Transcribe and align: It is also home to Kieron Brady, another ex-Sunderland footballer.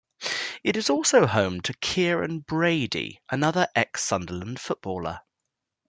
It 0.63 0.75
is 0.77 0.89
also 0.89 1.27
home 1.27 1.61
to 1.61 1.73
Kieron 1.75 2.39
Brady, 2.43 3.21
another 3.29 3.67
ex-Sunderland 3.75 4.59
footballer. 4.59 5.19